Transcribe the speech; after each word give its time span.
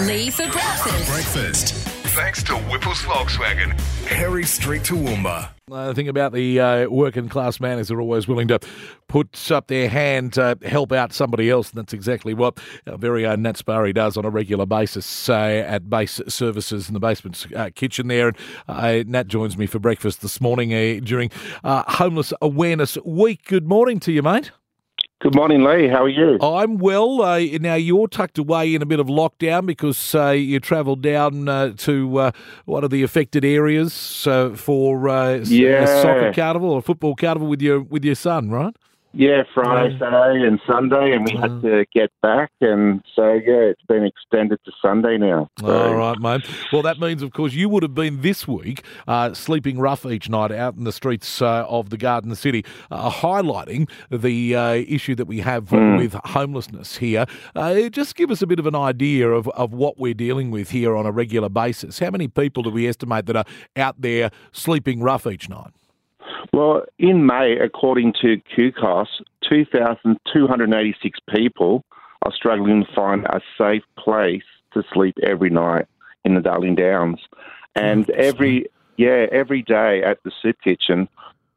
Lee 0.00 0.28
for 0.28 0.46
breakfast. 0.50 1.10
Breakfast. 1.10 1.74
Thanks 2.14 2.42
to 2.44 2.54
Whipple's 2.54 3.00
Volkswagen, 3.02 3.78
Harry 4.06 4.44
Street 4.44 4.82
Toowoomba. 4.82 5.48
The 5.68 5.94
thing 5.94 6.08
about 6.08 6.32
the 6.32 6.60
uh, 6.60 6.88
working 6.88 7.30
class 7.30 7.60
man 7.60 7.78
is 7.78 7.88
they're 7.88 8.00
always 8.00 8.28
willing 8.28 8.48
to 8.48 8.58
put 9.08 9.50
up 9.50 9.68
their 9.68 9.88
hand 9.88 10.34
to 10.34 10.58
help 10.66 10.92
out 10.92 11.14
somebody 11.14 11.48
else, 11.48 11.70
and 11.70 11.78
that's 11.78 11.94
exactly 11.94 12.34
what 12.34 12.58
our 12.86 12.98
very 12.98 13.24
own 13.24 13.42
Nat 13.42 13.56
Sparry 13.56 13.94
does 13.94 14.18
on 14.18 14.26
a 14.26 14.30
regular 14.30 14.66
basis 14.66 15.30
uh, 15.30 15.32
at 15.32 15.88
Base 15.88 16.20
Services 16.28 16.88
in 16.88 16.94
the 16.94 17.00
basement 17.00 17.46
uh, 17.56 17.70
kitchen 17.74 18.08
there. 18.08 18.28
And 18.28 18.36
uh, 18.68 19.02
Nat 19.06 19.28
joins 19.28 19.56
me 19.56 19.66
for 19.66 19.78
breakfast 19.78 20.20
this 20.20 20.42
morning 20.42 20.74
uh, 20.74 21.00
during 21.02 21.30
uh, 21.64 21.84
Homeless 21.86 22.34
Awareness 22.42 22.98
Week. 23.04 23.44
Good 23.46 23.66
morning 23.66 23.98
to 24.00 24.12
you, 24.12 24.22
mate. 24.22 24.50
Good 25.22 25.34
morning, 25.34 25.64
Lee. 25.64 25.88
How 25.88 26.04
are 26.04 26.10
you? 26.10 26.38
I'm 26.42 26.76
well. 26.76 27.22
Uh, 27.22 27.38
now 27.58 27.74
you're 27.74 28.06
tucked 28.06 28.36
away 28.36 28.74
in 28.74 28.82
a 28.82 28.86
bit 28.86 29.00
of 29.00 29.06
lockdown 29.06 29.64
because 29.64 30.14
uh, 30.14 30.28
you 30.32 30.60
travelled 30.60 31.00
down 31.00 31.48
uh, 31.48 31.72
to 31.78 32.18
uh, 32.18 32.30
one 32.66 32.84
of 32.84 32.90
the 32.90 33.02
affected 33.02 33.42
areas 33.42 34.26
uh, 34.26 34.50
for 34.50 35.08
uh, 35.08 35.36
Yeah. 35.46 35.84
a 35.84 36.02
soccer 36.02 36.32
carnival 36.34 36.70
or 36.70 36.82
football 36.82 37.14
carnival 37.14 37.48
with 37.48 37.62
your 37.62 37.80
with 37.80 38.04
your 38.04 38.14
son, 38.14 38.50
right? 38.50 38.76
Yeah, 39.18 39.44
Friday, 39.54 39.98
Saturday, 39.98 40.46
and 40.46 40.60
Sunday, 40.66 41.12
and 41.12 41.24
we 41.24 41.34
had 41.34 41.62
to 41.62 41.86
get 41.94 42.10
back, 42.20 42.50
and 42.60 43.02
so 43.14 43.32
yeah, 43.32 43.72
it's 43.72 43.82
been 43.88 44.04
extended 44.04 44.60
to 44.66 44.72
Sunday 44.82 45.16
now. 45.16 45.48
So, 45.58 45.88
All 45.88 45.94
right, 45.94 46.18
mate. 46.18 46.46
Well, 46.70 46.82
that 46.82 46.98
means, 46.98 47.22
of 47.22 47.32
course, 47.32 47.54
you 47.54 47.70
would 47.70 47.82
have 47.82 47.94
been 47.94 48.20
this 48.20 48.46
week 48.46 48.84
uh, 49.08 49.32
sleeping 49.32 49.78
rough 49.78 50.04
each 50.04 50.28
night 50.28 50.52
out 50.52 50.74
in 50.74 50.84
the 50.84 50.92
streets 50.92 51.40
uh, 51.40 51.64
of 51.66 51.88
the 51.88 51.96
Garden 51.96 52.34
City, 52.34 52.62
uh, 52.90 53.10
highlighting 53.10 53.88
the 54.10 54.54
uh, 54.54 54.72
issue 54.74 55.14
that 55.14 55.24
we 55.24 55.40
have 55.40 55.72
with 55.72 56.12
homelessness 56.26 56.98
here. 56.98 57.24
Uh, 57.54 57.88
just 57.88 58.16
give 58.16 58.30
us 58.30 58.42
a 58.42 58.46
bit 58.46 58.58
of 58.58 58.66
an 58.66 58.74
idea 58.74 59.30
of, 59.30 59.48
of 59.48 59.72
what 59.72 59.98
we're 59.98 60.12
dealing 60.12 60.50
with 60.50 60.68
here 60.72 60.94
on 60.94 61.06
a 61.06 61.10
regular 61.10 61.48
basis. 61.48 62.00
How 62.00 62.10
many 62.10 62.28
people 62.28 62.62
do 62.62 62.68
we 62.68 62.86
estimate 62.86 63.24
that 63.24 63.36
are 63.36 63.46
out 63.76 63.98
there 63.98 64.30
sleeping 64.52 65.00
rough 65.00 65.26
each 65.26 65.48
night? 65.48 65.72
Well, 66.52 66.84
in 66.98 67.26
May, 67.26 67.58
according 67.58 68.14
to 68.22 68.40
QCOSS, 68.56 69.08
2,286 69.48 71.18
people 71.34 71.84
are 72.22 72.32
struggling 72.32 72.84
to 72.84 72.92
find 72.94 73.24
a 73.26 73.40
safe 73.58 73.82
place 73.98 74.42
to 74.72 74.82
sleep 74.92 75.16
every 75.22 75.50
night 75.50 75.86
in 76.24 76.34
the 76.34 76.40
Darling 76.40 76.74
Downs, 76.74 77.20
and 77.74 78.08
every 78.10 78.66
yeah 78.96 79.26
every 79.30 79.62
day 79.62 80.02
at 80.02 80.18
the 80.24 80.32
soup 80.42 80.56
kitchen, 80.62 81.08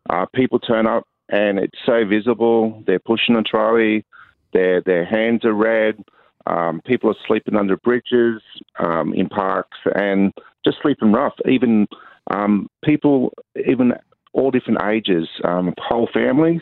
uh, 0.09 0.25
people 0.33 0.59
turn 0.59 0.85
up 0.85 1.07
and 1.29 1.59
it's 1.59 1.77
so 1.85 2.05
visible. 2.05 2.83
They're 2.85 2.99
pushing 2.99 3.35
a 3.35 3.43
trolley, 3.43 4.05
their 4.53 4.81
their 4.81 5.05
hands 5.05 5.45
are 5.45 5.53
red. 5.53 6.03
Um, 6.45 6.81
people 6.85 7.11
are 7.11 7.25
sleeping 7.27 7.55
under 7.55 7.77
bridges, 7.77 8.41
um, 8.79 9.13
in 9.13 9.27
parks, 9.29 9.77
and 9.95 10.33
just 10.65 10.77
sleeping 10.81 11.11
rough. 11.11 11.35
Even 11.47 11.87
um, 12.31 12.67
people, 12.83 13.33
even 13.67 13.93
all 14.33 14.51
different 14.51 14.81
ages, 14.83 15.27
um, 15.43 15.73
whole 15.77 16.09
families, 16.13 16.61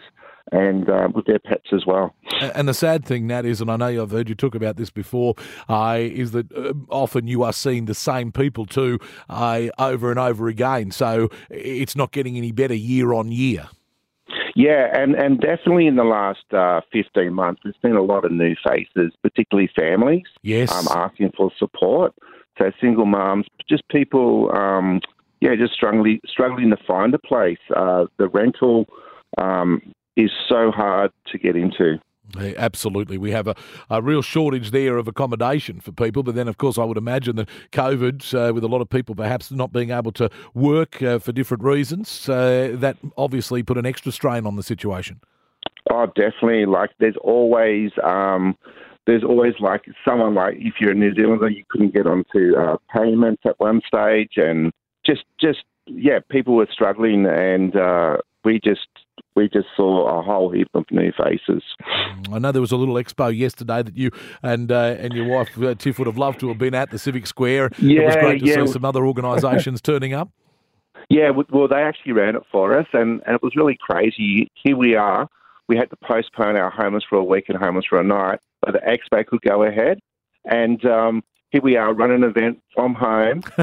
and 0.52 0.90
uh, 0.90 1.10
with 1.14 1.26
their 1.26 1.40
pets 1.40 1.68
as 1.74 1.86
well. 1.86 2.16
And 2.56 2.68
the 2.68 2.74
sad 2.74 3.06
thing, 3.06 3.28
Nat, 3.28 3.46
is, 3.46 3.60
and 3.60 3.70
I 3.70 3.76
know 3.76 4.02
I've 4.02 4.12
heard 4.12 4.30
you 4.30 4.36
talk 4.36 4.56
about 4.56 4.78
this 4.78 4.90
before, 4.90 5.36
uh, 5.68 5.98
is 6.00 6.32
that 6.32 6.52
uh, 6.54 6.74
often 6.90 7.28
you 7.28 7.44
are 7.44 7.54
seeing 7.54 7.86
the 7.86 7.94
same 7.94 8.32
people 8.32 8.66
too 8.66 9.00
uh, 9.30 9.64
over 9.78 10.10
and 10.10 10.20
over 10.20 10.48
again. 10.48 10.92
So 10.92 11.30
it's 11.50 11.96
not 11.96 12.12
getting 12.12 12.38
any 12.38 12.52
better 12.52 12.74
year 12.74 13.14
on 13.14 13.32
year. 13.32 13.68
Yeah, 14.56 14.88
and, 15.00 15.14
and 15.14 15.40
definitely 15.40 15.86
in 15.86 15.98
the 15.98 16.04
last 16.04 16.52
uh, 16.52 16.82
15 16.92 17.32
months, 17.32 17.62
there's 17.64 17.76
been 17.84 17.96
a 17.96 18.02
lot 18.02 18.26
of 18.26 18.32
new 18.32 18.56
faces, 18.68 19.14
particularly 19.22 19.70
families 19.76 20.26
Yes. 20.42 20.72
um, 20.72 20.88
asking 20.98 21.32
for 21.38 21.52
support. 21.60 22.14
So 22.58 22.72
single 22.82 23.06
moms, 23.06 23.46
just 23.70 23.88
people, 23.90 24.50
um, 24.58 25.02
yeah, 25.42 25.56
just 25.56 25.74
struggling, 25.74 26.20
struggling 26.28 26.70
to 26.70 26.78
find 26.88 27.14
a 27.14 27.20
place. 27.20 27.60
Uh, 27.76 28.06
the 28.18 28.28
rental 28.30 28.86
um, 29.38 29.82
is 30.16 30.32
so 30.50 30.72
hard 30.72 31.12
to 31.28 31.38
get 31.38 31.56
into. 31.56 32.00
Yeah, 32.38 32.54
Absolutely. 32.58 33.18
We 33.18 33.32
have 33.32 33.48
a, 33.48 33.56
a 33.90 34.02
real 34.02 34.22
shortage 34.22 34.72
there 34.72 34.98
of 34.98 35.08
accommodation 35.08 35.80
for 35.80 35.92
people. 35.92 36.24
But 36.24 36.36
then, 36.36 36.48
of 36.48 36.58
course, 36.58 36.78
I 36.78 36.84
would 36.84 36.98
imagine 36.98 37.36
that 37.38 37.50
COVID, 37.72 38.50
uh, 38.50 38.54
with 38.54 38.64
a 38.64 38.68
lot 38.68 38.82
of 38.82 38.90
people 38.90 39.16
perhaps 39.16 39.52
not 39.52 39.72
being 39.72 39.92
able 39.92 40.12
to 40.14 40.30
work 40.54 41.02
uh, 41.02 41.20
for 41.20 41.32
different 41.32 41.64
reasons, 41.64 42.28
uh, 42.28 42.76
that 42.76 42.98
obviously 43.18 43.64
put 43.64 43.78
an 43.78 43.86
extra 43.86 44.12
strain 44.12 44.46
on 44.46 44.56
the 44.56 44.64
situation. 44.64 45.22
Oh, 45.90 46.08
definitely. 46.08 46.66
Like, 46.66 46.90
there's 47.00 47.16
always, 47.22 47.92
um, 48.04 48.58
there's 49.06 49.24
always 49.24 49.54
like 49.60 49.86
someone 50.06 50.36
like 50.36 50.56
if 50.58 50.76
you're 50.82 50.92
a 50.92 50.96
New 50.96 51.14
Zealander, 51.14 51.50
you 51.50 51.64
couldn't 51.70 51.94
get 51.94 52.06
onto 52.06 52.58
uh, 52.58 52.76
payments 52.94 53.44
at 53.46 53.58
one 53.60 53.82
stage, 53.88 54.34
and 54.36 54.74
just, 55.08 55.24
just 55.40 55.64
yeah, 55.86 56.20
people 56.30 56.56
were 56.56 56.68
struggling, 56.72 57.26
and 57.26 57.76
uh, 57.76 58.18
we 58.44 58.60
just, 58.64 58.88
we 59.36 59.50
just 59.50 59.68
saw 59.76 60.20
a 60.20 60.22
whole 60.22 60.52
heap 60.52 60.68
of 60.74 60.86
new 60.92 61.12
faces. 61.12 61.64
I 62.32 62.40
know 62.40 62.52
there 62.52 62.62
was 62.62 62.72
a 62.72 62.78
little 62.78 62.96
expo 62.96 63.36
yesterday 63.36 63.84
that 63.84 63.96
you 63.96 64.12
and 64.44 64.72
uh, 64.72 64.96
and 65.00 65.14
your 65.14 65.28
wife 65.28 65.58
uh, 65.62 65.76
Tiff 65.76 65.98
would 66.00 66.08
have 66.08 66.18
loved 66.18 66.40
to 66.42 66.50
have 66.50 66.58
been 66.58 66.76
at 66.76 66.92
the 66.92 67.00
Civic 67.00 67.28
Square. 67.28 67.72
Yeah, 67.80 68.02
it 68.02 68.06
was 68.06 68.16
great 68.16 68.40
to 68.42 68.46
yeah. 68.46 68.66
see 68.66 68.72
some 68.74 68.86
other 68.86 69.06
organisations 69.06 69.82
turning 69.82 70.14
up. 70.14 70.30
Yeah, 71.10 71.30
well, 71.30 71.70
they 71.70 71.82
actually 71.82 72.12
ran 72.12 72.36
it 72.36 72.44
for 72.52 72.78
us, 72.78 72.88
and, 72.92 73.22
and 73.26 73.36
it 73.36 73.42
was 73.42 73.56
really 73.56 73.78
crazy. 73.80 74.52
Here 74.62 74.76
we 74.76 74.96
are. 74.96 75.30
We 75.70 75.78
had 75.78 75.90
to 75.92 75.96
postpone 75.96 76.58
our 76.58 76.70
homeless 76.70 77.06
for 77.08 77.18
a 77.18 77.24
week 77.24 77.46
and 77.48 77.58
homeless 77.58 77.86
for 77.86 78.00
a 78.00 78.04
night, 78.04 78.40
but 78.62 78.74
the 78.74 78.80
expo 78.80 79.26
could 79.26 79.42
go 79.42 79.64
ahead. 79.64 80.00
And 80.44 80.84
um, 80.86 81.24
here 81.52 81.62
we 81.62 81.78
are, 81.78 81.94
running 81.94 82.24
an 82.24 82.30
event 82.30 82.62
from 82.74 82.94
home, 82.94 83.44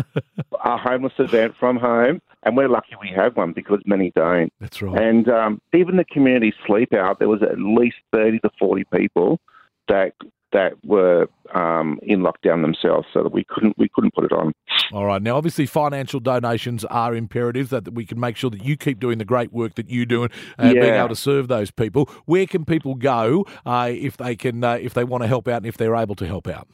a 0.65 0.77
homeless 0.77 1.13
event 1.19 1.55
from 1.59 1.77
home, 1.77 2.21
and 2.43 2.57
we're 2.57 2.69
lucky 2.69 2.95
we 3.01 3.09
have 3.09 3.37
one 3.37 3.53
because 3.53 3.81
many 3.87 4.11
don't. 4.15 4.53
That's 4.61 4.81
right. 4.81 5.01
And 5.01 5.29
um, 5.29 5.61
even 5.73 5.97
the 5.97 6.05
community 6.05 6.55
sleep 6.67 6.93
out, 6.93 7.19
there 7.19 7.29
was 7.29 7.43
at 7.43 7.59
least 7.59 7.97
thirty 8.13 8.39
to 8.41 8.51
forty 8.59 8.85
people 8.85 9.41
that 9.89 10.15
that 10.53 10.73
were 10.85 11.29
um, 11.55 11.99
in 12.03 12.21
lockdown 12.21 12.63
themselves, 12.63 13.07
so 13.13 13.23
that 13.23 13.33
we 13.33 13.45
couldn't 13.45 13.79
we 13.79 13.89
couldn't 13.89 14.15
put 14.15 14.25
it 14.25 14.33
on. 14.33 14.53
All 14.93 15.07
right. 15.07 15.23
Now, 15.23 15.37
obviously, 15.37 15.67
financial 15.67 16.21
donations 16.21 16.85
are 16.85 17.15
imperative 17.15 17.71
that, 17.71 17.85
that 17.85 17.95
we 17.95 18.05
can 18.05 18.21
make 18.21 18.37
sure 18.37 18.51
that 18.51 18.65
you 18.65 18.77
keep 18.77 19.01
doing 19.01 19.19
the 19.19 19.25
great 19.25 19.53
work 19.53 19.75
that 19.77 19.89
you 19.89 20.07
do 20.07 20.25
and 20.25 20.33
uh, 20.59 20.73
being 20.73 20.95
able 20.95 21.09
to 21.09 21.17
serve 21.17 21.49
those 21.49 21.71
people. 21.71 22.11
Where 22.27 22.47
can 22.47 22.65
people 22.65 22.95
go 22.95 23.47
uh, 23.65 23.91
if 23.93 24.17
they 24.17 24.37
can 24.37 24.63
uh, 24.63 24.75
if 24.75 24.95
they 24.95 25.05
want 25.05 25.23
to 25.23 25.29
help 25.29 25.49
out 25.49 25.59
and 25.59 25.67
if 25.67 25.77
they're 25.77 25.97
able 25.97 26.15
to 26.17 26.27
help 26.27 26.49
out? 26.49 26.69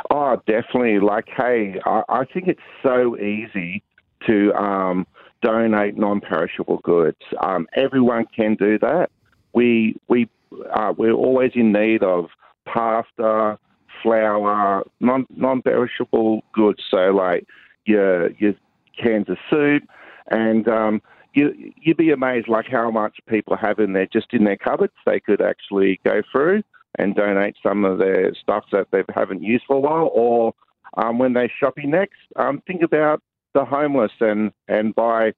Oh, 0.09 0.41
definitely. 0.47 0.99
Like, 0.99 1.27
hey, 1.35 1.79
I, 1.85 2.01
I 2.09 2.25
think 2.25 2.47
it's 2.47 2.59
so 2.81 3.15
easy 3.17 3.83
to 4.25 4.51
um, 4.55 5.05
donate 5.43 5.95
non-perishable 5.95 6.79
goods. 6.83 7.21
Um, 7.39 7.67
everyone 7.75 8.25
can 8.35 8.55
do 8.55 8.79
that. 8.79 9.11
We 9.53 9.95
we 10.07 10.27
uh, 10.73 10.93
we're 10.97 11.11
always 11.13 11.51
in 11.55 11.71
need 11.71 12.03
of 12.03 12.25
pasta, 12.65 13.57
flour, 14.01 14.83
non 14.99 15.25
non-perishable 15.35 16.43
goods. 16.53 16.81
So 16.89 17.11
like 17.11 17.45
your 17.85 18.31
your 18.33 18.53
cans 19.01 19.29
of 19.29 19.37
soup, 19.49 19.83
and 20.31 20.67
um, 20.67 21.01
you 21.33 21.53
you'd 21.81 21.97
be 21.97 22.11
amazed 22.11 22.47
like 22.47 22.67
how 22.67 22.89
much 22.91 23.17
people 23.27 23.55
have 23.55 23.79
in 23.79 23.93
there 23.93 24.07
just 24.11 24.33
in 24.33 24.43
their 24.43 24.57
cupboards. 24.57 24.93
They 25.05 25.19
could 25.19 25.41
actually 25.41 25.99
go 26.05 26.21
through 26.31 26.63
and 26.97 27.15
donate 27.15 27.55
some 27.61 27.83
of 27.83 27.97
their 27.97 28.33
stuff 28.35 28.65
that 28.71 28.87
they 28.91 29.03
haven't 29.13 29.43
used 29.43 29.65
for 29.67 29.75
a 29.75 29.79
while, 29.79 30.09
or 30.13 30.53
um, 30.97 31.19
when 31.19 31.33
they're 31.33 31.51
shopping 31.59 31.91
next, 31.91 32.19
um, 32.37 32.61
think 32.65 32.81
about 32.81 33.21
the 33.53 33.65
homeless 33.65 34.11
and 34.19 34.51
and 34.67 34.95
buy 34.95 35.33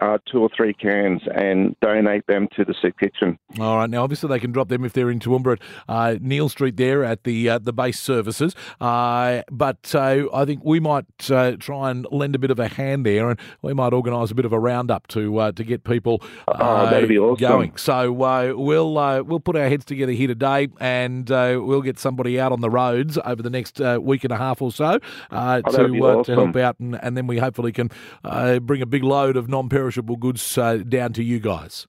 uh, 0.00 0.18
two 0.30 0.40
or 0.40 0.50
three 0.56 0.72
cans 0.72 1.22
and 1.34 1.74
donate 1.80 2.26
them 2.26 2.46
to 2.56 2.64
the 2.64 2.74
soup 2.80 2.98
kitchen. 2.98 3.38
All 3.58 3.78
right. 3.78 3.90
Now, 3.90 4.04
obviously, 4.04 4.28
they 4.28 4.38
can 4.38 4.52
drop 4.52 4.68
them 4.68 4.84
if 4.84 4.92
they're 4.92 5.10
in 5.10 5.18
Toowoomba 5.18 5.52
at 5.52 5.60
uh, 5.88 6.18
Neil 6.20 6.48
Street 6.48 6.76
there 6.76 7.04
at 7.04 7.24
the 7.24 7.48
uh, 7.48 7.58
the 7.58 7.72
base 7.72 7.98
services. 7.98 8.54
Uh, 8.80 9.42
but 9.50 9.94
uh, 9.94 10.26
I 10.32 10.44
think 10.44 10.62
we 10.64 10.78
might 10.80 11.30
uh, 11.30 11.52
try 11.58 11.90
and 11.90 12.06
lend 12.10 12.34
a 12.34 12.38
bit 12.38 12.50
of 12.50 12.58
a 12.58 12.68
hand 12.68 13.06
there, 13.06 13.30
and 13.30 13.40
we 13.62 13.72
might 13.74 13.92
organise 13.92 14.30
a 14.30 14.34
bit 14.34 14.44
of 14.44 14.52
a 14.52 14.58
roundup 14.58 15.06
to 15.08 15.52
to 15.52 15.64
get 15.64 15.84
people 15.84 16.22
oh, 16.48 16.90
that'd 16.90 17.08
be 17.08 17.18
awesome. 17.18 17.48
going. 17.48 17.76
So 17.76 18.12
we'll 18.12 18.92
we'll 19.24 19.40
put 19.40 19.56
our 19.56 19.68
heads 19.68 19.84
together 19.84 20.12
here 20.12 20.28
today, 20.28 20.68
and 20.80 21.28
we'll 21.28 21.82
get 21.82 21.98
somebody 21.98 22.38
out 22.38 22.52
on 22.52 22.60
the 22.60 22.70
roads 22.70 23.18
over 23.24 23.42
the 23.42 23.50
next 23.50 23.80
week 24.00 24.24
and 24.24 24.32
a 24.32 24.36
half 24.36 24.62
or 24.62 24.70
so 24.70 24.98
oh, 25.30 25.60
to 25.60 25.88
awesome. 26.00 26.24
to 26.24 26.34
help 26.34 26.56
out, 26.56 26.78
and, 26.78 26.98
and 27.02 27.16
then 27.16 27.26
we 27.26 27.38
hopefully 27.38 27.72
can 27.72 27.90
bring 28.62 28.82
a 28.82 28.86
big 28.86 29.02
load 29.02 29.36
of 29.36 29.48
non-perishable 29.78 30.16
goods 30.16 30.54
down 30.54 31.12
to 31.12 31.22
you 31.22 31.38
guys. 31.38 31.86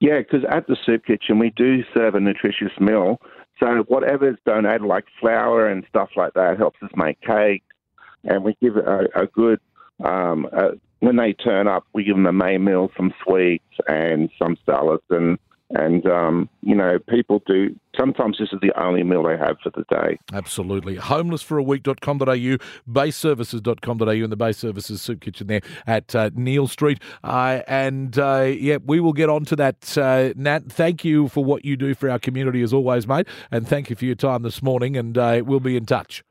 Yeah, 0.00 0.18
because 0.18 0.44
at 0.50 0.66
the 0.66 0.76
soup 0.84 1.04
kitchen 1.04 1.38
we 1.38 1.50
do 1.56 1.82
serve 1.92 2.14
a 2.14 2.20
nutritious 2.20 2.72
meal. 2.80 3.20
So 3.60 3.84
whatever's 3.88 4.38
donated, 4.44 4.82
like 4.82 5.04
flour 5.20 5.68
and 5.68 5.84
stuff 5.88 6.10
like 6.16 6.34
that, 6.34 6.58
helps 6.58 6.82
us 6.82 6.90
make 6.96 7.20
cakes, 7.20 7.66
and 8.24 8.42
we 8.42 8.56
give 8.60 8.76
a, 8.76 9.06
a 9.14 9.26
good. 9.26 9.60
Um, 10.04 10.48
a, 10.52 10.70
when 11.00 11.16
they 11.16 11.34
turn 11.34 11.68
up, 11.68 11.84
we 11.92 12.02
give 12.02 12.16
them 12.16 12.26
a 12.26 12.32
main 12.32 12.64
meal, 12.64 12.90
some 12.96 13.12
sweets 13.24 13.64
and 13.86 14.30
some 14.38 14.56
salads, 14.66 15.04
and 15.10 15.38
and, 15.70 16.06
um, 16.06 16.48
you 16.62 16.74
know, 16.74 16.98
people 17.08 17.42
do, 17.46 17.74
sometimes 17.98 18.38
this 18.38 18.50
is 18.52 18.60
the 18.60 18.72
only 18.80 19.02
meal 19.02 19.22
they 19.22 19.36
have 19.36 19.56
for 19.62 19.70
the 19.70 19.84
day. 19.90 20.18
Absolutely. 20.32 20.96
Homelessforaweek.com.au, 20.96 22.58
baseservices.com.au, 22.90 24.08
and 24.10 24.32
the 24.32 24.36
Base 24.36 24.58
Services 24.58 25.00
Soup 25.00 25.20
Kitchen 25.20 25.46
there 25.46 25.62
at 25.86 26.14
uh, 26.14 26.30
Neil 26.34 26.66
Street. 26.66 27.00
Uh, 27.22 27.62
and, 27.66 28.18
uh, 28.18 28.52
yeah, 28.56 28.76
we 28.84 29.00
will 29.00 29.14
get 29.14 29.30
on 29.30 29.44
to 29.46 29.56
that, 29.56 29.96
uh, 29.96 30.32
Nat. 30.36 30.70
Thank 30.70 31.04
you 31.04 31.28
for 31.28 31.44
what 31.44 31.64
you 31.64 31.76
do 31.76 31.94
for 31.94 32.10
our 32.10 32.18
community 32.18 32.62
as 32.62 32.72
always, 32.72 33.06
mate. 33.06 33.26
And 33.50 33.66
thank 33.66 33.90
you 33.90 33.96
for 33.96 34.04
your 34.04 34.16
time 34.16 34.42
this 34.42 34.62
morning, 34.62 34.96
and 34.96 35.16
uh, 35.16 35.42
we'll 35.44 35.60
be 35.60 35.76
in 35.76 35.86
touch. 35.86 36.22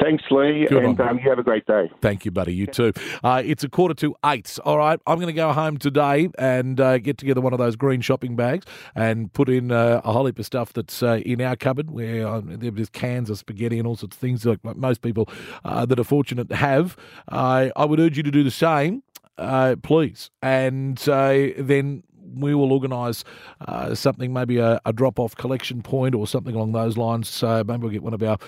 Thanks, 0.00 0.22
Lee, 0.30 0.66
Good 0.68 0.84
and 0.84 1.00
um, 1.00 1.18
you 1.18 1.28
have 1.28 1.38
a 1.38 1.42
great 1.42 1.66
day. 1.66 1.90
Thank 2.00 2.24
you, 2.24 2.30
buddy. 2.30 2.54
You 2.54 2.66
too. 2.66 2.92
Uh, 3.24 3.42
it's 3.44 3.64
a 3.64 3.68
quarter 3.68 3.94
to 3.94 4.14
eight. 4.24 4.58
All 4.64 4.78
right, 4.78 5.00
I'm 5.06 5.16
going 5.16 5.26
to 5.26 5.32
go 5.32 5.52
home 5.52 5.76
today 5.76 6.28
and 6.38 6.80
uh, 6.80 6.98
get 6.98 7.18
together 7.18 7.40
one 7.40 7.52
of 7.52 7.58
those 7.58 7.74
green 7.74 8.00
shopping 8.00 8.36
bags 8.36 8.64
and 8.94 9.32
put 9.32 9.48
in 9.48 9.72
uh, 9.72 10.00
a 10.04 10.12
whole 10.12 10.26
heap 10.26 10.38
of 10.38 10.46
stuff 10.46 10.72
that's 10.72 11.02
uh, 11.02 11.20
in 11.26 11.40
our 11.40 11.56
cupboard 11.56 11.90
where 11.90 12.26
uh, 12.26 12.40
there's 12.44 12.90
cans 12.90 13.28
of 13.28 13.38
spaghetti 13.38 13.78
and 13.78 13.88
all 13.88 13.96
sorts 13.96 14.16
of 14.16 14.20
things 14.20 14.44
like 14.46 14.60
most 14.76 15.02
people 15.02 15.28
uh, 15.64 15.84
that 15.84 15.98
are 15.98 16.04
fortunate 16.04 16.48
to 16.48 16.56
have. 16.56 16.96
I 17.28 17.72
would 17.76 17.98
urge 17.98 18.16
you 18.16 18.22
to 18.22 18.30
do 18.30 18.44
the 18.44 18.50
same. 18.50 19.02
please, 19.82 20.30
and 20.42 20.96
then 20.98 22.04
we 22.40 22.54
will 22.54 22.72
organise 22.72 23.24
uh, 23.66 23.94
something, 23.94 24.32
maybe 24.32 24.58
a, 24.58 24.80
a 24.84 24.92
drop 24.92 25.18
off 25.18 25.36
collection 25.36 25.82
point 25.82 26.14
or 26.14 26.26
something 26.26 26.54
along 26.54 26.72
those 26.72 26.96
lines. 26.96 27.28
So 27.28 27.62
maybe 27.64 27.82
we'll 27.82 27.92
get 27.92 28.02
one 28.02 28.14
of 28.14 28.22
our 28.22 28.38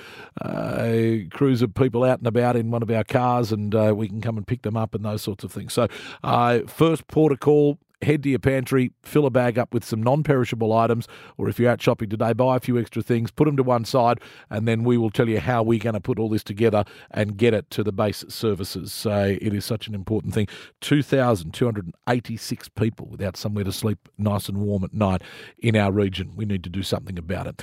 uh, 0.41 1.19
crews 1.31 1.63
of 1.63 1.75
people 1.75 2.05
out 2.05 2.19
and 2.19 2.27
about 2.27 2.57
in 2.57 2.71
one 2.71 2.83
of 2.83 2.91
our 2.91 3.05
cars 3.05 3.53
and 3.53 3.75
uh, 3.75 3.93
we 3.97 4.09
can 4.09 4.21
come 4.21 4.37
and 4.37 4.47
pick 4.47 4.63
them 4.63 4.77
up 4.77 4.95
and 4.95 5.05
those 5.05 5.23
sorts 5.23 5.45
of 5.45 5.53
things. 5.53 5.73
So, 5.73 5.89
uh, 6.25 6.61
first 6.67 7.07
port 7.09 7.33
of 7.33 7.41
call 7.41 7.79
head 8.03 8.23
to 8.23 8.29
your 8.29 8.39
pantry, 8.39 8.93
fill 9.03 9.27
a 9.27 9.31
bag 9.31 9.59
up 9.59 9.75
with 9.75 9.85
some 9.85 10.03
non 10.03 10.23
perishable 10.23 10.73
items, 10.73 11.07
or 11.37 11.49
if 11.49 11.59
you're 11.59 11.71
out 11.71 11.83
shopping 11.83 12.09
today, 12.09 12.33
buy 12.33 12.57
a 12.57 12.61
few 12.61 12.79
extra 12.79 13.03
things, 13.03 13.31
put 13.31 13.45
them 13.45 13.57
to 13.57 13.63
one 13.63 13.85
side, 13.85 14.21
and 14.49 14.67
then 14.67 14.85
we 14.85 14.97
will 14.97 15.11
tell 15.11 15.29
you 15.29 15.41
how 15.41 15.63
we're 15.63 15.79
going 15.79 15.95
to 15.95 16.01
put 16.01 16.19
all 16.19 16.29
this 16.29 16.45
together 16.45 16.85
and 17.11 17.37
get 17.37 17.55
it 17.55 17.71
to 17.71 17.83
the 17.83 17.93
base 17.93 18.25
services. 18.29 18.93
So 18.93 19.37
it 19.41 19.53
is 19.55 19.65
such 19.65 19.89
an 19.89 19.95
important 19.95 20.35
thing. 20.35 20.49
2,286 20.81 22.69
people 22.71 23.07
without 23.07 23.37
somewhere 23.37 23.65
to 23.65 23.73
sleep 23.73 24.09
nice 24.19 24.49
and 24.49 24.59
warm 24.59 24.85
at 24.85 24.95
night 24.95 25.23
in 25.59 25.77
our 25.77 25.93
region. 25.93 26.33
We 26.37 26.45
need 26.45 26.65
to 26.65 26.71
do 26.71 26.83
something 26.83 27.19
about 27.19 27.47
it. 27.47 27.63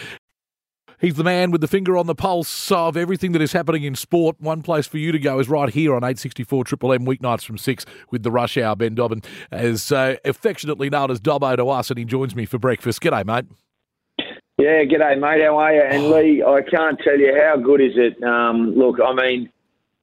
He's 1.00 1.14
the 1.14 1.24
man 1.24 1.52
with 1.52 1.62
the 1.62 1.68
finger 1.68 1.96
on 1.96 2.08
the 2.08 2.16
pulse 2.16 2.72
of 2.72 2.98
everything 2.98 3.32
that 3.34 3.42
is 3.42 3.54
happening 3.54 3.84
in 3.84 3.94
sport. 3.94 4.38
One 4.40 4.64
place 4.64 4.88
for 4.88 4.98
you 4.98 5.12
to 5.12 5.20
go 5.20 5.38
is 5.40 5.48
right 5.48 5.72
here 5.72 5.94
on 5.94 6.04
864 6.04 6.64
Triple 6.64 6.92
M 6.92 7.06
weeknights 7.06 7.46
from 7.46 7.60
6 7.60 7.86
with 8.10 8.24
the 8.24 8.32
rush 8.32 8.58
hour. 8.58 8.76
Ben 8.76 8.96
Dobbin, 8.96 9.22
as 9.52 9.92
uh, 9.92 10.16
affectionately 10.26 10.90
known 10.90 11.12
as 11.12 11.20
Dobbo 11.20 11.56
to 11.56 11.70
us, 11.70 11.92
and 11.92 12.00
he 12.00 12.06
joins 12.06 12.36
me 12.36 12.46
for 12.46 12.58
breakfast. 12.58 13.00
G'day, 13.02 13.24
mate. 13.26 13.46
Yeah, 14.58 14.86
g'day, 14.86 15.20
mate. 15.20 15.44
How 15.44 15.58
are 15.58 15.74
you? 15.74 15.82
And 15.84 16.10
Lee, 16.10 16.44
I 16.44 16.62
can't 16.64 17.00
tell 17.04 17.20
you 17.20 17.40
how 17.40 17.58
good 17.58 17.80
is 17.80 17.94
it. 17.96 18.22
Um, 18.24 18.74
look, 18.76 18.96
I 19.00 19.14
mean, 19.14 19.52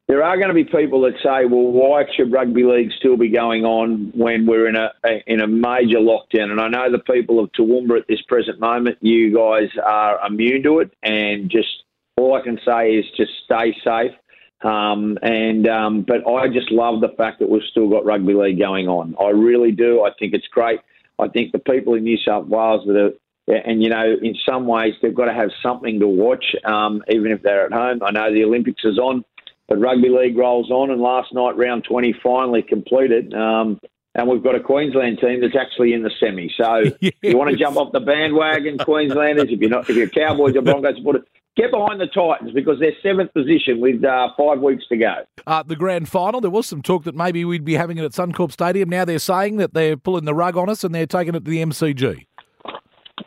there 0.06 0.22
are 0.22 0.36
going 0.36 0.48
to 0.48 0.54
be 0.54 0.64
people 0.64 1.00
that 1.02 1.14
say, 1.22 1.46
well, 1.46 1.72
why 1.72 2.04
should 2.14 2.30
rugby 2.30 2.62
league 2.62 2.90
still 2.98 3.16
be 3.16 3.30
going 3.30 3.64
on 3.64 4.12
when 4.14 4.46
we're 4.46 4.68
in 4.68 4.76
a, 4.76 4.92
a, 5.04 5.22
in 5.26 5.40
a 5.40 5.46
major 5.46 5.98
lockdown? 5.98 6.50
And 6.50 6.60
I 6.60 6.68
know 6.68 6.92
the 6.92 6.98
people 6.98 7.40
of 7.40 7.50
Toowoomba 7.52 8.00
at 8.00 8.06
this 8.06 8.20
present 8.28 8.60
moment, 8.60 8.98
you 9.00 9.34
guys 9.34 9.70
are 9.82 10.24
immune 10.26 10.62
to 10.64 10.80
it, 10.80 10.92
and 11.02 11.50
just 11.50 11.84
all 12.16 12.34
I 12.34 12.42
can 12.42 12.60
say 12.66 12.96
is 12.96 13.06
just 13.16 13.32
stay 13.44 13.74
safe. 13.82 14.12
Um, 14.62 15.18
and 15.22 15.66
um, 15.68 16.02
but 16.02 16.26
I 16.28 16.48
just 16.48 16.70
love 16.70 17.00
the 17.00 17.14
fact 17.16 17.38
that 17.40 17.48
we've 17.48 17.62
still 17.70 17.88
got 17.88 18.04
rugby 18.04 18.34
league 18.34 18.58
going 18.58 18.88
on. 18.88 19.14
I 19.20 19.30
really 19.30 19.72
do. 19.72 20.02
I 20.02 20.10
think 20.18 20.34
it's 20.34 20.46
great. 20.48 20.80
I 21.18 21.28
think 21.28 21.52
the 21.52 21.58
people 21.58 21.94
in 21.94 22.04
New 22.04 22.18
South 22.18 22.46
Wales 22.46 22.86
that 22.86 22.96
are 22.96 23.12
and 23.46 23.82
you 23.82 23.90
know, 23.90 24.16
in 24.22 24.34
some 24.48 24.66
ways, 24.66 24.94
they've 25.02 25.14
got 25.14 25.26
to 25.26 25.34
have 25.34 25.50
something 25.62 26.00
to 26.00 26.08
watch, 26.08 26.44
um, 26.64 27.02
even 27.10 27.30
if 27.30 27.42
they're 27.42 27.66
at 27.66 27.72
home. 27.72 28.02
I 28.02 28.10
know 28.10 28.32
the 28.32 28.44
Olympics 28.44 28.82
is 28.84 28.98
on, 28.98 29.22
but 29.68 29.80
rugby 29.80 30.08
league 30.08 30.36
rolls 30.36 30.70
on, 30.70 30.90
and 30.90 31.00
last 31.00 31.32
night 31.32 31.56
round 31.56 31.84
20 31.84 32.14
finally 32.22 32.62
completed. 32.62 33.32
Um, 33.34 33.80
and 34.14 34.28
we've 34.28 34.42
got 34.42 34.54
a 34.54 34.60
Queensland 34.60 35.18
team 35.18 35.40
that's 35.40 35.56
actually 35.56 35.92
in 35.92 36.02
the 36.02 36.10
semi. 36.20 36.52
So 36.56 36.84
yes. 37.00 37.12
you 37.22 37.36
want 37.36 37.50
to 37.50 37.56
jump 37.56 37.76
off 37.76 37.92
the 37.92 38.00
bandwagon, 38.00 38.78
Queenslanders. 38.78 39.48
If 39.50 39.60
you're 39.60 39.70
not, 39.70 39.90
if 39.90 39.96
you're 39.96 40.08
Cowboys 40.08 40.54
or 40.56 40.62
Broncos 40.62 40.96
supporters, 40.96 41.24
get 41.56 41.70
behind 41.72 42.00
the 42.00 42.06
Titans 42.06 42.52
because 42.52 42.78
they're 42.78 42.92
seventh 43.02 43.32
position 43.32 43.80
with 43.80 44.04
uh, 44.04 44.28
five 44.36 44.60
weeks 44.60 44.84
to 44.88 44.96
go. 44.96 45.24
Uh, 45.46 45.62
the 45.64 45.76
grand 45.76 46.08
final, 46.08 46.40
there 46.40 46.50
was 46.50 46.66
some 46.66 46.82
talk 46.82 47.04
that 47.04 47.14
maybe 47.14 47.44
we'd 47.44 47.64
be 47.64 47.74
having 47.74 47.98
it 47.98 48.04
at 48.04 48.12
Suncorp 48.12 48.52
Stadium. 48.52 48.88
Now 48.88 49.04
they're 49.04 49.18
saying 49.18 49.56
that 49.56 49.74
they're 49.74 49.96
pulling 49.96 50.24
the 50.24 50.34
rug 50.34 50.56
on 50.56 50.68
us 50.68 50.84
and 50.84 50.94
they're 50.94 51.06
taking 51.06 51.34
it 51.34 51.44
to 51.44 51.50
the 51.50 51.62
MCG. 51.62 52.26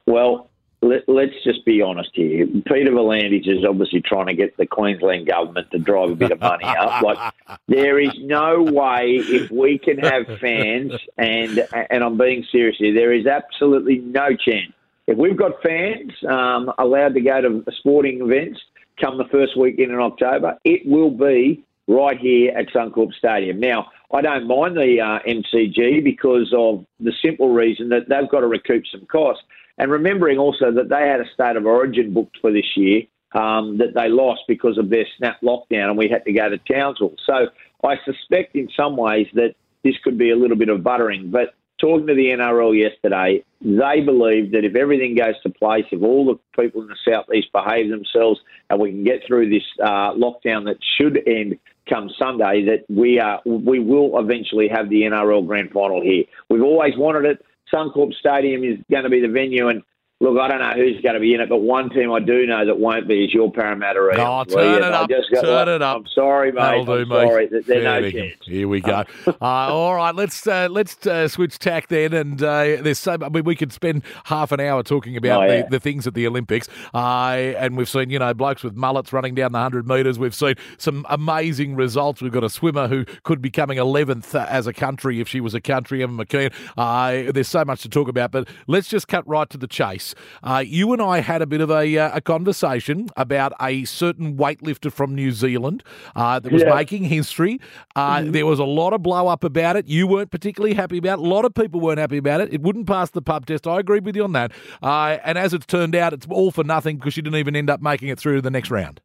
Well, 0.05 0.49
let, 0.81 1.07
us 1.09 1.29
just 1.43 1.65
be 1.65 1.81
honest 1.81 2.11
here. 2.13 2.45
Peter 2.45 2.91
V'landys 2.91 3.47
is 3.47 3.65
obviously 3.67 4.01
trying 4.01 4.27
to 4.27 4.33
get 4.33 4.57
the 4.57 4.67
Queensland 4.67 5.27
government 5.27 5.71
to 5.71 5.79
drive 5.79 6.11
a 6.11 6.15
bit 6.15 6.31
of 6.31 6.39
money 6.39 6.65
up. 6.65 7.01
Like, 7.01 7.33
there 7.67 7.99
is 7.99 8.11
no 8.19 8.61
way 8.61 9.15
if 9.17 9.49
we 9.49 9.79
can 9.79 9.97
have 9.97 10.27
fans, 10.39 10.93
and 11.17 11.67
and 11.89 12.03
I'm 12.03 12.17
being 12.17 12.45
serious 12.51 12.77
here, 12.77 12.93
there 12.93 13.13
is 13.13 13.25
absolutely 13.25 13.97
no 13.99 14.35
chance. 14.35 14.71
If 15.07 15.17
we've 15.17 15.37
got 15.37 15.61
fans 15.63 16.11
um, 16.27 16.71
allowed 16.77 17.13
to 17.15 17.21
go 17.21 17.41
to 17.41 17.63
sporting 17.79 18.21
events 18.21 18.59
come 18.99 19.17
the 19.17 19.25
first 19.25 19.57
weekend 19.57 19.91
in 19.91 19.99
October, 19.99 20.57
it 20.63 20.85
will 20.85 21.11
be 21.11 21.63
right 21.87 22.17
here 22.17 22.51
at 22.55 22.67
Suncorp 22.69 23.13
Stadium. 23.13 23.59
Now, 23.59 23.87
I 24.13 24.21
don't 24.21 24.47
mind 24.47 24.75
the 24.75 24.99
uh, 25.01 25.19
MCG 25.27 26.03
because 26.03 26.53
of 26.55 26.85
the 26.99 27.13
simple 27.23 27.53
reason 27.53 27.89
that 27.89 28.09
they've 28.09 28.29
got 28.29 28.41
to 28.41 28.47
recoup 28.47 28.83
some 28.91 29.05
costs. 29.05 29.43
And 29.77 29.91
remembering 29.91 30.37
also 30.37 30.71
that 30.71 30.89
they 30.89 31.07
had 31.07 31.21
a 31.21 31.31
state 31.33 31.55
of 31.55 31.65
origin 31.65 32.13
booked 32.13 32.37
for 32.41 32.51
this 32.51 32.75
year 32.75 33.03
um, 33.33 33.77
that 33.77 33.93
they 33.93 34.09
lost 34.09 34.41
because 34.47 34.77
of 34.77 34.89
their 34.89 35.05
snap 35.17 35.39
lockdown 35.41 35.89
and 35.89 35.97
we 35.97 36.09
had 36.09 36.25
to 36.25 36.33
go 36.33 36.49
to 36.49 36.57
Townsville. 36.57 37.15
So 37.25 37.47
I 37.83 37.95
suspect 38.05 38.55
in 38.55 38.69
some 38.75 38.97
ways 38.97 39.27
that 39.33 39.55
this 39.83 39.95
could 40.03 40.17
be 40.17 40.31
a 40.31 40.35
little 40.35 40.57
bit 40.57 40.69
of 40.69 40.83
buttering. 40.83 41.29
But 41.29 41.53
talking 41.79 42.07
to 42.07 42.15
the 42.15 42.27
NRL 42.27 42.77
yesterday, 42.77 43.43
they 43.61 44.01
believe 44.01 44.51
that 44.51 44.65
if 44.65 44.75
everything 44.75 45.15
goes 45.15 45.35
to 45.43 45.49
place, 45.49 45.85
if 45.91 46.01
all 46.01 46.25
the 46.25 46.61
people 46.61 46.81
in 46.81 46.87
the 46.87 46.95
southeast 47.07 47.51
behave 47.53 47.89
themselves, 47.89 48.39
and 48.69 48.79
we 48.79 48.91
can 48.91 49.03
get 49.03 49.21
through 49.27 49.49
this 49.49 49.63
uh, 49.83 50.13
lockdown 50.13 50.65
that 50.65 50.77
should 50.97 51.21
end 51.27 51.59
come 51.89 52.09
Sunday, 52.19 52.65
that 52.65 52.85
we 52.89 53.19
are 53.19 53.41
we 53.45 53.79
will 53.79 54.19
eventually 54.19 54.67
have 54.67 54.89
the 54.89 55.03
NRL 55.03 55.45
grand 55.45 55.71
final 55.71 56.01
here. 56.01 56.25
We've 56.49 56.63
always 56.63 56.97
wanted 56.97 57.25
it. 57.25 57.45
Suncorp 57.73 58.13
Stadium 58.13 58.63
is 58.63 58.77
going 58.89 59.03
to 59.03 59.09
be 59.09 59.21
the 59.21 59.27
venue, 59.27 59.69
and 59.69 59.81
look, 60.19 60.39
I 60.39 60.47
don't 60.47 60.59
know 60.59 60.73
who's 60.73 60.99
going 61.01 61.13
to 61.13 61.19
be 61.19 61.33
in 61.33 61.41
it, 61.41 61.49
but 61.49 61.57
one 61.57 61.89
team 61.89 62.11
I 62.11 62.19
do 62.19 62.45
know 62.47 62.65
that 62.65 62.79
won't 62.79 63.07
be 63.07 63.25
is 63.25 63.33
your 63.33 63.51
Parramatta. 63.51 63.99
Oh, 63.99 64.43
turn 64.43 64.75
it 64.75 64.83
up, 64.83 65.09
got, 65.09 65.41
turn 65.41 65.69
it 65.69 65.81
up. 65.81 65.97
I'm 65.97 66.07
sorry, 66.07 66.51
mate. 66.51 66.61
That'll 66.61 66.91
I'm 66.91 67.03
do, 67.03 67.09
sorry. 67.09 67.49
Mate. 67.51 67.65
There's 67.67 67.83
no 67.83 68.09
chance. 68.09 68.35
Here 68.45 68.67
we 68.67 68.81
go. 68.81 69.03
uh, 69.27 69.33
all 69.41 69.95
right, 69.95 70.15
let's 70.15 70.45
uh, 70.47 70.67
let's 70.71 71.05
uh, 71.05 71.27
switch 71.27 71.59
tack 71.59 71.87
then, 71.87 72.13
and 72.13 72.41
uh, 72.41 72.81
there's 72.81 72.99
so. 72.99 73.17
I 73.21 73.29
mean, 73.29 73.43
we 73.43 73.55
could 73.55 73.71
spend 73.71 74.03
half 74.25 74.51
an 74.51 74.59
hour 74.59 74.83
talking 74.83 75.17
about 75.17 75.43
oh, 75.43 75.45
yeah. 75.45 75.61
the, 75.63 75.69
the, 75.71 75.79
things 75.79 76.07
at 76.07 76.13
the 76.13 76.25
Olympics, 76.25 76.67
uh, 76.93 77.53
and 77.57 77.77
we've 77.77 77.89
seen 77.89 78.09
you 78.09 78.19
know 78.19 78.33
blokes 78.33 78.63
with 78.63 78.75
mullets 78.75 79.13
running 79.13 79.35
down 79.35 79.51
the 79.51 79.59
hundred 79.59 79.87
metres. 79.87 80.17
We've 80.17 80.35
seen 80.35 80.55
some 80.77 81.05
amazing 81.09 81.75
results. 81.75 82.21
We've 82.21 82.31
got 82.31 82.43
a 82.43 82.49
swimmer 82.49 82.87
who 82.87 83.05
could 83.23 83.41
be 83.41 83.51
coming 83.51 83.77
eleventh 83.77 84.33
as 84.33 84.65
a 84.65 84.73
country 84.73 85.19
if 85.19 85.27
she 85.27 85.41
was 85.41 85.53
a 85.53 85.61
country, 85.61 86.01
Emma 86.01 86.25
McKeon. 86.25 86.53
Uh, 86.75 87.31
there's 87.31 87.47
so 87.47 87.63
much 87.63 87.81
to 87.83 87.89
talk 87.89 88.07
about, 88.07 88.31
but 88.31 88.47
let's 88.65 88.87
just 88.87 89.07
cut 89.07 89.27
right 89.27 89.49
to 89.49 89.57
the 89.57 89.67
chase. 89.67 90.06
Weeks, 90.15 90.15
uh, 90.43 90.63
you 90.65 90.93
and 90.93 91.01
I 91.01 91.19
had 91.19 91.41
a 91.41 91.45
bit 91.45 91.61
of 91.61 91.69
a, 91.69 91.97
uh, 91.97 92.11
a 92.17 92.21
conversation 92.21 93.07
about 93.17 93.53
a 93.61 93.85
certain 93.85 94.35
weightlifter 94.37 94.91
from 94.91 95.15
New 95.15 95.31
Zealand 95.31 95.83
uh, 96.15 96.39
that 96.39 96.51
was 96.51 96.63
Yeah. 96.63 96.73
making 96.75 97.05
history. 97.05 97.59
Uh, 97.95 98.23
There 98.27 98.45
was 98.45 98.59
a 98.59 98.65
lot 98.65 98.93
of 98.93 99.01
blow 99.01 99.27
up 99.27 99.43
about 99.43 99.75
it. 99.75 99.87
You 99.87 100.07
weren't 100.07 100.31
particularly 100.31 100.75
happy 100.75 100.97
about 100.97 101.19
it. 101.19 101.25
A 101.25 101.29
lot 101.29 101.45
of 101.45 101.53
people 101.53 101.79
weren't 101.79 101.99
happy 101.99 102.17
about 102.17 102.41
it. 102.41 102.53
It 102.53 102.61
wouldn't 102.61 102.87
pass 102.87 103.09
the 103.11 103.21
pub 103.21 103.45
test. 103.45 103.67
I 103.67 103.79
agree 103.79 103.99
with 103.99 104.15
you 104.15 104.23
on 104.23 104.33
that. 104.33 104.51
Uh, 104.81 105.17
and 105.23 105.37
as 105.37 105.53
it's 105.53 105.65
turned 105.65 105.95
out, 105.95 106.13
it's 106.13 106.27
all 106.29 106.51
for 106.51 106.63
nothing 106.63 106.97
because 106.97 107.13
she 107.13 107.21
didn't 107.21 107.39
even 107.39 107.55
end 107.55 107.69
up 107.69 107.81
making 107.81 108.09
it 108.09 108.19
through 108.19 108.35
to 108.37 108.41
the 108.41 108.51
next 108.51 108.69
round. 108.71 109.01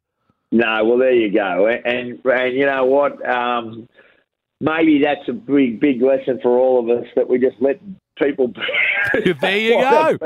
No, 0.51 0.83
well, 0.85 0.97
there 0.97 1.13
you 1.13 1.31
go. 1.31 1.67
And 1.67 2.19
and 2.25 2.53
you 2.55 2.65
know 2.65 2.85
what? 2.85 3.13
Um, 3.27 3.87
maybe 4.61 5.01
that's 5.03 5.27
a 5.27 5.33
big 5.33 5.79
big 5.79 6.01
lesson 6.01 6.39
for 6.43 6.57
all 6.59 6.79
of 6.79 6.89
us 6.95 7.07
that 7.15 7.27
we 7.27 7.39
just 7.39 7.55
let 7.59 7.79
people. 8.17 8.53
There 9.41 9.57
you 9.57 9.73
go. 9.81 10.17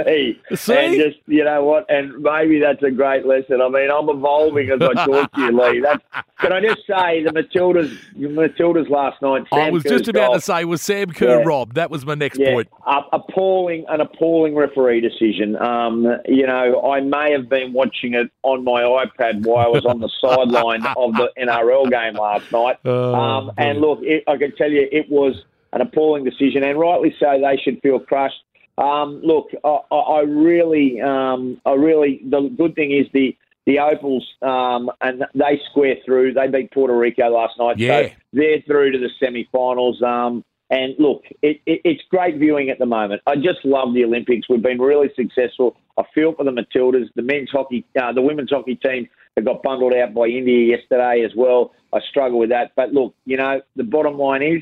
See? 0.56 0.74
And 0.74 0.96
just 1.02 1.18
you 1.28 1.44
know 1.44 1.64
what? 1.64 1.86
And 1.90 2.22
maybe 2.22 2.60
that's 2.60 2.82
a 2.84 2.92
great 2.92 3.26
lesson. 3.26 3.62
I 3.62 3.70
mean, 3.70 3.90
I'm 3.92 4.10
evolving 4.10 4.70
as 4.72 4.82
I 4.82 4.94
talk 5.06 5.32
to 5.34 5.42
you, 5.42 5.52
Lee. 5.52 5.80
That's, 5.88 6.04
can 6.40 6.54
I 6.54 6.62
just 6.62 6.82
say 6.88 7.24
the 7.24 7.32
Matildas? 7.32 7.96
Matildas 8.18 8.90
last 8.90 9.22
night. 9.22 9.44
I 9.52 9.66
Sam 9.66 9.74
was 9.74 9.84
Kerr's 9.84 9.92
just 10.00 10.10
about 10.10 10.28
goal- 10.28 10.36
to 10.36 10.42
say, 10.42 10.66
was 10.66 10.82
Sam 10.82 11.12
Kerr 11.12 11.40
Yeah. 11.40 11.46
robbed? 11.46 11.76
That 11.76 11.90
was 11.90 12.06
my 12.06 12.16
next 12.16 12.40
yeah, 12.40 12.54
point. 12.54 12.68
a- 12.86 13.02
appalling, 13.14 13.86
an 13.90 14.02
appalling 14.02 14.56
referee 14.56 15.02
decision. 15.02 15.56
Um, 15.58 16.06
you 16.28 16.46
know, 16.46 16.90
I 16.92 17.00
may 17.02 17.32
have 17.32 17.50
been 17.50 17.74
watching 17.74 18.14
it 18.14 18.30
on 18.44 18.64
my 18.64 18.82
iPad 18.84 19.46
while 19.46 19.66
I 19.66 19.70
was 19.70 19.86
on 19.86 20.00
the 20.00 20.10
sideline 20.22 20.86
of 20.86 21.14
the 21.14 21.32
NRL 21.40 21.90
game 21.90 22.14
last 22.16 22.52
night. 22.52 22.78
Oh, 22.86 23.14
um, 23.14 23.52
and 23.58 23.80
look, 23.80 24.00
it, 24.02 24.24
I 24.28 24.38
can 24.38 24.56
tell 24.56 24.72
you, 24.72 24.88
it 24.92 25.10
was 25.10 25.44
an 25.80 25.88
appalling 25.88 26.24
decision, 26.24 26.64
and 26.64 26.80
rightly 26.80 27.16
so. 27.20 27.40
They 27.40 27.58
should 27.64 27.80
feel 27.82 28.00
crushed. 28.00 28.42
Um, 28.78 29.22
look, 29.24 29.50
I, 29.64 29.96
I 29.96 30.20
really, 30.22 31.02
um, 31.02 31.60
I 31.66 31.74
really. 31.74 32.22
The 32.30 32.50
good 32.58 32.76
thing 32.76 32.92
is 32.92 33.08
the 33.14 33.36
the 33.66 33.80
Opals, 33.80 34.26
um, 34.42 34.90
and 35.02 35.26
they 35.36 35.62
square 35.70 35.96
through. 36.06 36.34
They 36.34 36.48
beat 36.48 36.72
Puerto 36.72 36.98
Rico 36.98 37.28
last 37.30 37.60
night, 37.60 37.78
Yeah. 37.78 38.04
so 38.04 38.10
they're 38.34 38.62
through 38.66 38.94
to 38.94 38.98
the 38.98 39.10
semi-finals. 39.22 40.02
Um, 40.02 40.44
and 40.70 40.96
look, 41.00 41.24
it, 41.42 41.60
it, 41.66 41.82
it's 41.84 42.02
great 42.10 42.38
viewing 42.38 42.70
at 42.70 42.80
the 42.80 42.86
moment. 42.86 43.22
I 43.28 43.36
just 43.36 43.64
love 43.66 43.94
the 43.94 44.04
Olympics. 44.06 44.48
We've 44.50 44.62
been 44.62 44.80
really 44.80 45.10
successful. 45.16 45.76
I 45.98 46.04
feel 46.16 46.34
for 46.34 46.46
the 46.46 46.52
Matildas, 46.52 47.10
the 47.16 47.22
men's 47.24 47.50
hockey, 47.52 47.86
uh, 48.02 48.14
the 48.14 48.22
women's 48.22 48.52
hockey 48.52 48.76
team 48.76 49.08
that 49.36 49.44
got 49.44 49.64
bundled 49.64 49.94
out 49.94 50.14
by 50.14 50.28
India 50.28 50.78
yesterday 50.78 51.24
as 51.26 51.32
well. 51.36 51.74
I 51.94 52.00
struggle 52.10 52.40
with 52.40 52.50
that. 52.50 52.72
But 52.76 52.94
look, 52.94 53.14
you 53.26 53.36
know, 53.38 53.62
the 53.76 53.84
bottom 53.84 54.18
line 54.18 54.44
is 54.44 54.62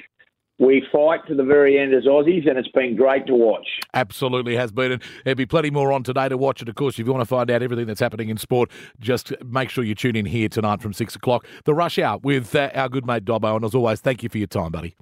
we 0.57 0.85
fight 0.91 1.25
to 1.27 1.35
the 1.35 1.43
very 1.43 1.77
end 1.77 1.93
as 1.93 2.05
Aussies, 2.05 2.47
and 2.47 2.57
it's 2.57 2.69
been 2.69 2.95
great 2.95 3.27
to 3.27 3.33
watch. 3.33 3.67
Absolutely 3.93 4.55
has 4.55 4.71
been. 4.71 4.93
And 4.93 5.03
there'll 5.23 5.35
be 5.35 5.45
plenty 5.45 5.69
more 5.69 5.91
on 5.91 6.03
today 6.03 6.29
to 6.29 6.37
watch. 6.37 6.61
it. 6.61 6.69
of 6.69 6.75
course, 6.75 6.97
if 6.97 7.05
you 7.05 7.11
want 7.11 7.21
to 7.21 7.27
find 7.27 7.51
out 7.51 7.61
everything 7.61 7.87
that's 7.87 7.99
happening 7.99 8.29
in 8.29 8.37
sport, 8.37 8.71
just 8.99 9.33
make 9.43 9.69
sure 9.69 9.83
you 9.83 9.95
tune 9.95 10.15
in 10.15 10.25
here 10.25 10.47
tonight 10.47 10.81
from 10.81 10.93
six 10.93 11.15
o'clock. 11.15 11.45
The 11.65 11.73
Rush 11.73 11.99
Hour 11.99 12.19
with 12.19 12.55
uh, 12.55 12.69
our 12.73 12.89
good 12.89 13.05
mate 13.05 13.25
Dobbo. 13.25 13.55
And 13.55 13.65
as 13.65 13.75
always, 13.75 13.99
thank 13.99 14.23
you 14.23 14.29
for 14.29 14.37
your 14.37 14.47
time, 14.47 14.71
buddy. 14.71 14.95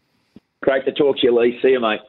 Great 0.62 0.86
to 0.86 0.92
talk 0.92 1.18
to 1.18 1.24
you, 1.24 1.40
Lee. 1.40 1.60
See 1.62 1.70
you, 1.70 1.80
mate. 1.80 2.00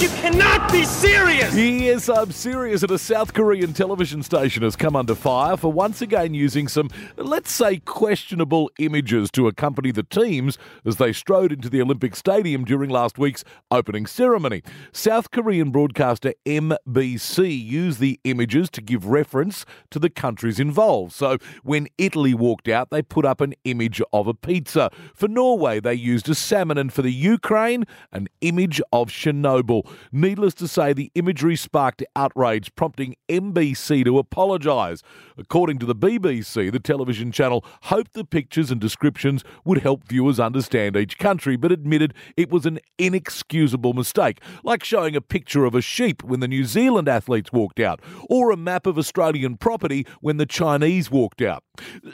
You 0.00 0.08
cannot 0.08 0.70
be 0.70 0.84
serious! 0.84 1.54
Yes, 1.54 2.10
I'm 2.10 2.30
serious. 2.30 2.82
And 2.82 2.90
a 2.90 2.98
South 2.98 3.32
Korean 3.32 3.72
television 3.72 4.22
station 4.22 4.62
has 4.62 4.76
come 4.76 4.94
under 4.94 5.14
fire 5.14 5.56
for 5.56 5.72
once 5.72 6.02
again 6.02 6.34
using 6.34 6.68
some, 6.68 6.90
let's 7.16 7.50
say, 7.50 7.78
questionable 7.78 8.70
images 8.78 9.30
to 9.30 9.48
accompany 9.48 9.92
the 9.92 10.02
teams 10.02 10.58
as 10.84 10.96
they 10.96 11.14
strode 11.14 11.50
into 11.50 11.70
the 11.70 11.80
Olympic 11.80 12.14
Stadium 12.14 12.64
during 12.66 12.90
last 12.90 13.16
week's 13.16 13.42
opening 13.70 14.04
ceremony. 14.04 14.62
South 14.92 15.30
Korean 15.30 15.70
broadcaster 15.70 16.34
MBC 16.44 17.64
used 17.64 17.98
the 17.98 18.20
images 18.24 18.68
to 18.70 18.82
give 18.82 19.06
reference 19.06 19.64
to 19.90 19.98
the 19.98 20.10
countries 20.10 20.60
involved. 20.60 21.14
So 21.14 21.38
when 21.62 21.88
Italy 21.96 22.34
walked 22.34 22.68
out, 22.68 22.90
they 22.90 23.00
put 23.00 23.24
up 23.24 23.40
an 23.40 23.54
image 23.64 24.02
of 24.12 24.26
a 24.26 24.34
pizza. 24.34 24.90
For 25.14 25.26
Norway, 25.26 25.80
they 25.80 25.94
used 25.94 26.28
a 26.28 26.34
salmon, 26.34 26.76
and 26.76 26.92
for 26.92 27.00
the 27.00 27.12
Ukraine, 27.12 27.86
an 28.12 28.28
image 28.42 28.82
of 28.92 29.08
Chernobyl. 29.08 29.75
Needless 30.12 30.54
to 30.54 30.68
say, 30.68 30.92
the 30.92 31.10
imagery 31.14 31.56
sparked 31.56 32.02
outrage, 32.14 32.74
prompting 32.74 33.16
MBC 33.28 34.04
to 34.04 34.18
apologise. 34.18 35.02
According 35.36 35.78
to 35.80 35.86
the 35.86 35.94
BBC, 35.94 36.70
the 36.70 36.80
television 36.80 37.32
channel 37.32 37.64
hoped 37.84 38.12
the 38.12 38.24
pictures 38.24 38.70
and 38.70 38.80
descriptions 38.80 39.44
would 39.64 39.78
help 39.78 40.04
viewers 40.04 40.40
understand 40.40 40.96
each 40.96 41.18
country, 41.18 41.56
but 41.56 41.72
admitted 41.72 42.14
it 42.36 42.50
was 42.50 42.66
an 42.66 42.78
inexcusable 42.98 43.92
mistake, 43.92 44.40
like 44.64 44.84
showing 44.84 45.16
a 45.16 45.20
picture 45.20 45.64
of 45.64 45.74
a 45.74 45.82
sheep 45.82 46.22
when 46.22 46.40
the 46.40 46.48
New 46.48 46.64
Zealand 46.64 47.08
athletes 47.08 47.52
walked 47.52 47.80
out, 47.80 48.00
or 48.30 48.50
a 48.50 48.56
map 48.56 48.86
of 48.86 48.98
Australian 48.98 49.56
property 49.56 50.06
when 50.20 50.36
the 50.36 50.46
Chinese 50.46 51.10
walked 51.10 51.42
out. 51.42 51.62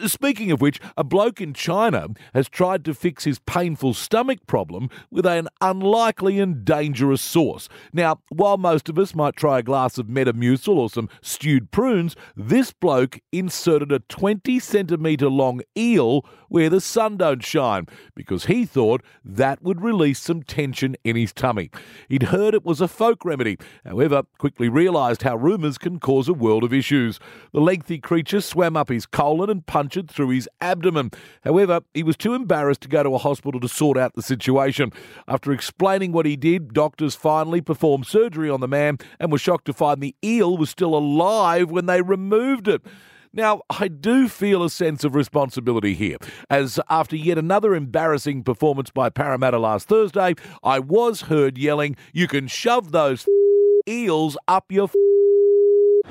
Speaking 0.06 0.50
of 0.50 0.60
which, 0.60 0.80
a 0.96 1.04
bloke 1.04 1.40
in 1.40 1.54
China 1.54 2.08
has 2.34 2.48
tried 2.48 2.84
to 2.84 2.94
fix 2.94 3.24
his 3.24 3.38
painful 3.40 3.94
stomach 3.94 4.38
problem 4.46 4.88
with 5.10 5.26
an 5.26 5.48
unlikely 5.60 6.38
and 6.38 6.64
dangerous 6.64 7.22
sauce. 7.22 7.68
Now, 7.92 8.20
while 8.28 8.58
most 8.58 8.88
of 8.88 8.98
us 8.98 9.14
might 9.14 9.36
try 9.36 9.58
a 9.58 9.62
glass 9.62 9.98
of 9.98 10.06
Metamucil 10.06 10.76
or 10.76 10.90
some 10.90 11.08
stewed 11.20 11.70
prunes, 11.70 12.16
this 12.36 12.72
bloke 12.72 13.20
inserted 13.30 13.92
a 13.92 14.00
20 14.00 14.58
centimetre 14.58 15.28
long 15.28 15.62
eel 15.76 16.24
where 16.48 16.68
the 16.68 16.80
sun 16.80 17.16
don't 17.16 17.42
shine 17.42 17.86
because 18.14 18.44
he 18.44 18.66
thought 18.66 19.02
that 19.24 19.62
would 19.62 19.80
release 19.80 20.20
some 20.20 20.42
tension 20.42 20.94
in 21.02 21.16
his 21.16 21.32
tummy. 21.32 21.70
He'd 22.08 22.24
heard 22.24 22.54
it 22.54 22.64
was 22.64 22.80
a 22.80 22.88
folk 22.88 23.24
remedy, 23.24 23.56
however, 23.86 24.24
quickly 24.38 24.68
realised 24.68 25.22
how 25.22 25.36
rumours 25.36 25.78
can 25.78 25.98
cause 25.98 26.28
a 26.28 26.34
world 26.34 26.62
of 26.62 26.72
issues. 26.72 27.18
The 27.52 27.60
lengthy 27.60 27.98
creature 27.98 28.40
swam 28.42 28.76
up 28.76 28.90
his 28.90 29.06
colon 29.06 29.48
and 29.52 30.10
through 30.10 30.30
his 30.30 30.48
abdomen. 30.60 31.12
However, 31.44 31.82
he 31.94 32.02
was 32.02 32.16
too 32.16 32.34
embarrassed 32.34 32.80
to 32.80 32.88
go 32.88 33.04
to 33.04 33.14
a 33.14 33.18
hospital 33.18 33.60
to 33.60 33.68
sort 33.68 33.96
out 33.96 34.14
the 34.14 34.22
situation. 34.22 34.90
After 35.28 35.52
explaining 35.52 36.10
what 36.10 36.26
he 36.26 36.36
did, 36.36 36.72
doctors 36.72 37.14
finally 37.14 37.60
performed 37.60 38.06
surgery 38.06 38.50
on 38.50 38.60
the 38.60 38.68
man 38.68 38.98
and 39.20 39.30
were 39.30 39.38
shocked 39.38 39.66
to 39.66 39.72
find 39.72 40.00
the 40.00 40.16
eel 40.24 40.56
was 40.56 40.70
still 40.70 40.96
alive 40.96 41.70
when 41.70 41.86
they 41.86 42.02
removed 42.02 42.66
it. 42.66 42.82
Now, 43.34 43.62
I 43.70 43.88
do 43.88 44.28
feel 44.28 44.62
a 44.62 44.68
sense 44.68 45.04
of 45.04 45.14
responsibility 45.14 45.94
here, 45.94 46.18
as 46.50 46.78
after 46.90 47.16
yet 47.16 47.38
another 47.38 47.74
embarrassing 47.74 48.42
performance 48.42 48.90
by 48.90 49.08
Parramatta 49.08 49.58
last 49.58 49.88
Thursday, 49.88 50.34
I 50.62 50.80
was 50.80 51.22
heard 51.22 51.56
yelling, 51.56 51.96
You 52.12 52.28
can 52.28 52.46
shove 52.46 52.92
those 52.92 53.26
eels 53.88 54.36
up 54.48 54.70
your. 54.70 54.90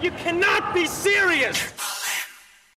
You 0.01 0.11
cannot 0.11 0.73
be 0.73 0.87
serious! 0.87 1.90